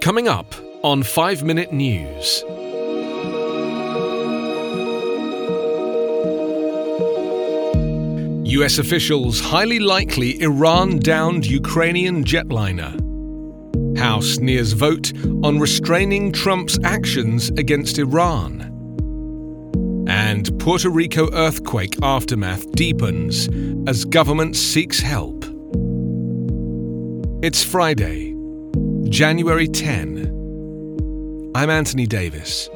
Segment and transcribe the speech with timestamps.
[0.00, 2.44] Coming up on 5 Minute News.
[8.44, 12.94] US officials highly likely Iran downed Ukrainian jetliner.
[13.98, 15.12] House nears vote
[15.42, 18.62] on restraining Trump's actions against Iran.
[20.08, 23.48] And Puerto Rico earthquake aftermath deepens
[23.88, 25.44] as government seeks help.
[27.42, 28.27] It's Friday,
[29.10, 31.52] January 10.
[31.54, 32.68] I'm Anthony Davis.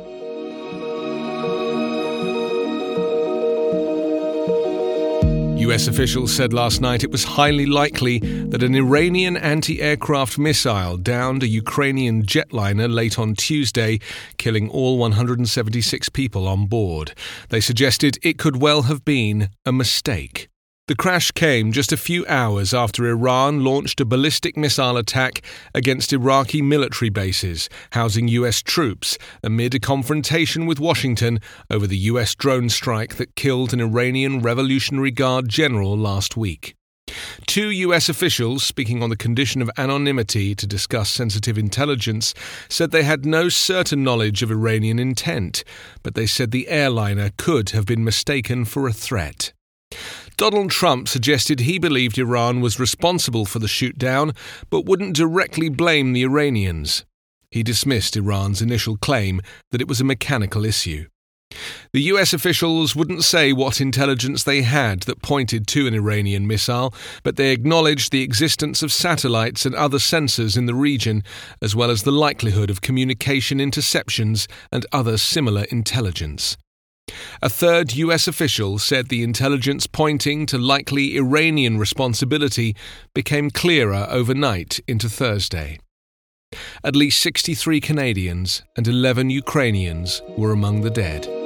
[5.58, 10.96] US officials said last night it was highly likely that an Iranian anti aircraft missile
[10.96, 14.00] downed a Ukrainian jetliner late on Tuesday,
[14.38, 17.12] killing all 176 people on board.
[17.50, 20.48] They suggested it could well have been a mistake.
[20.88, 25.40] The crash came just a few hours after Iran launched a ballistic missile attack
[25.76, 28.60] against Iraqi military bases housing U.S.
[28.60, 31.38] troops amid a confrontation with Washington
[31.70, 32.34] over the U.S.
[32.34, 36.74] drone strike that killed an Iranian Revolutionary Guard general last week.
[37.46, 38.08] Two U.S.
[38.08, 42.34] officials, speaking on the condition of anonymity to discuss sensitive intelligence,
[42.68, 45.62] said they had no certain knowledge of Iranian intent,
[46.02, 49.52] but they said the airliner could have been mistaken for a threat.
[50.36, 54.36] Donald Trump suggested he believed Iran was responsible for the shootdown,
[54.70, 57.04] but wouldn't directly blame the Iranians.
[57.50, 61.06] He dismissed Iran's initial claim that it was a mechanical issue.
[61.92, 66.94] The US officials wouldn't say what intelligence they had that pointed to an Iranian missile,
[67.22, 71.22] but they acknowledged the existence of satellites and other sensors in the region,
[71.60, 76.56] as well as the likelihood of communication interceptions and other similar intelligence.
[77.40, 82.76] A third US official said the intelligence pointing to likely Iranian responsibility
[83.14, 85.78] became clearer overnight into Thursday.
[86.84, 91.41] At least 63 Canadians and 11 Ukrainians were among the dead.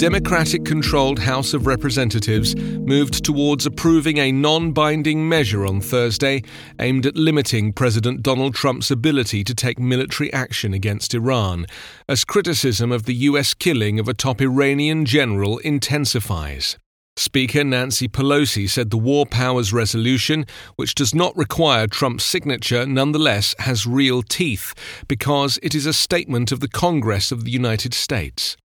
[0.00, 6.42] Democratic controlled House of Representatives moved towards approving a non binding measure on Thursday
[6.78, 11.66] aimed at limiting President Donald Trump's ability to take military action against Iran,
[12.08, 13.52] as criticism of the U.S.
[13.52, 16.78] killing of a top Iranian general intensifies.
[17.18, 20.46] Speaker Nancy Pelosi said the War Powers Resolution,
[20.76, 24.72] which does not require Trump's signature, nonetheless has real teeth
[25.08, 28.56] because it is a statement of the Congress of the United States.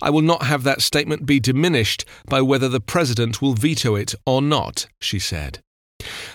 [0.00, 4.14] I will not have that statement be diminished by whether the President will veto it
[4.26, 5.60] or not, she said.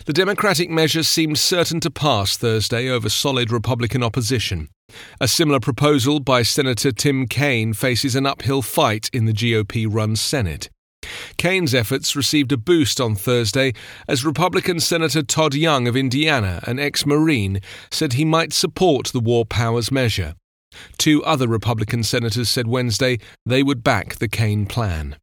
[0.05, 4.69] The Democratic measure seemed certain to pass Thursday over solid Republican opposition.
[5.19, 10.15] A similar proposal by Senator Tim Kaine faces an uphill fight in the GOP run
[10.15, 10.69] Senate.
[11.37, 13.73] Kaine's efforts received a boost on Thursday
[14.07, 17.59] as Republican Senator Todd Young of Indiana, an ex Marine,
[17.91, 20.35] said he might support the War Powers measure.
[20.97, 25.17] Two other Republican senators said Wednesday they would back the Kaine plan.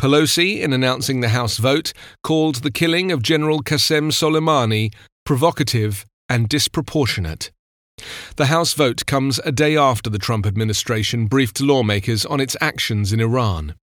[0.00, 1.92] Pelosi, in announcing the House vote,
[2.22, 4.92] called the killing of General Qasem Soleimani
[5.24, 7.50] provocative and disproportionate.
[8.36, 13.12] The House vote comes a day after the Trump administration briefed lawmakers on its actions
[13.12, 13.74] in Iran.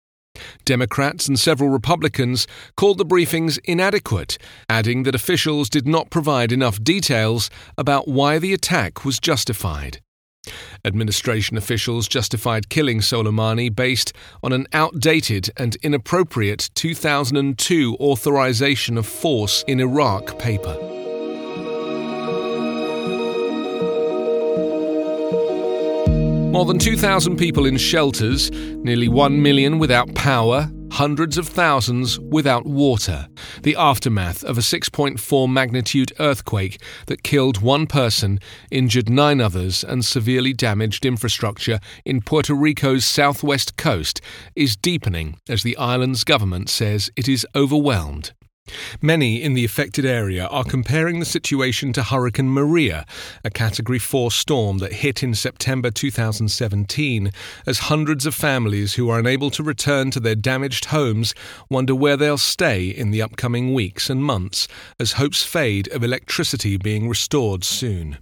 [0.64, 4.38] Democrats and several Republicans called the briefings inadequate,
[4.70, 10.02] adding that officials did not provide enough details about why the attack was justified.
[10.84, 14.14] Administration officials justified killing Soleimani based
[14.44, 20.76] on an outdated and inappropriate 2002 Authorization of Force in Iraq paper.
[26.56, 32.66] More than 2,000 people in shelters, nearly 1 million without power, hundreds of thousands without
[32.66, 33.28] water.
[33.64, 38.40] The aftermath of a 6.4 magnitude earthquake that killed one person,
[38.72, 44.22] injured nine others, and severely damaged infrastructure in Puerto Rico's southwest coast
[44.56, 48.32] is deepening as the island's government says it is overwhelmed.
[49.02, 53.06] Many in the affected area are comparing the situation to Hurricane Maria,
[53.44, 57.32] a Category 4 storm that hit in September 2017,
[57.68, 61.36] as hundreds of families who are unable to return to their damaged homes
[61.70, 64.68] wonder where they'll stay in the upcoming weeks and months
[65.00, 68.18] as hopes fade of electricity being restored soon.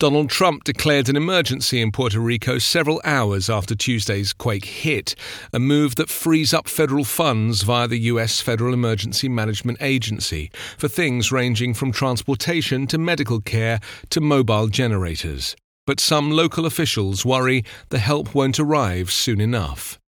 [0.00, 5.14] Donald Trump declared an emergency in Puerto Rico several hours after Tuesday's quake hit,
[5.52, 8.40] a move that frees up federal funds via the U.S.
[8.40, 15.54] Federal Emergency Management Agency for things ranging from transportation to medical care to mobile generators.
[15.86, 20.00] But some local officials worry the help won't arrive soon enough.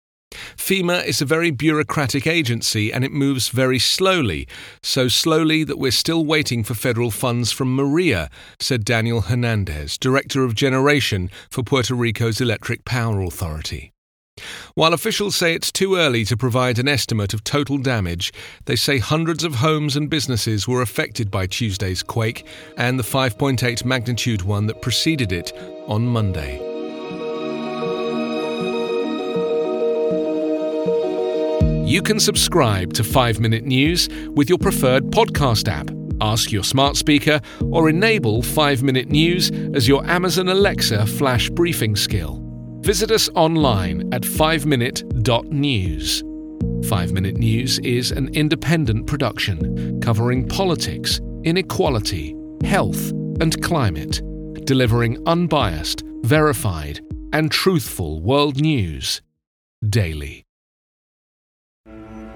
[0.56, 4.46] FEMA is a very bureaucratic agency and it moves very slowly,
[4.82, 10.44] so slowly that we're still waiting for federal funds from Maria, said Daniel Hernandez, Director
[10.44, 13.92] of Generation for Puerto Rico's Electric Power Authority.
[14.74, 18.32] While officials say it's too early to provide an estimate of total damage,
[18.64, 22.46] they say hundreds of homes and businesses were affected by Tuesday's quake
[22.76, 25.52] and the 5.8 magnitude one that preceded it
[25.86, 26.69] on Monday.
[31.90, 35.90] You can subscribe to 5 Minute News with your preferred podcast app.
[36.20, 37.40] Ask your smart speaker
[37.72, 42.40] or enable 5 Minute News as your Amazon Alexa flash briefing skill.
[42.82, 46.88] Visit us online at 5minute.news.
[46.88, 53.10] 5 Minute News is an independent production covering politics, inequality, health,
[53.40, 54.22] and climate,
[54.64, 57.00] delivering unbiased, verified,
[57.32, 59.22] and truthful world news
[59.88, 60.44] daily.